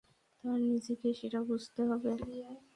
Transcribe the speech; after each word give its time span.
তার 0.43 0.59
নিজেকেই 0.65 1.15
সেটা 1.19 1.39
বুঝতে 1.49 1.81
হবে। 1.89 2.11